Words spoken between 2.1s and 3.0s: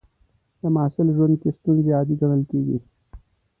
ګڼل کېږي.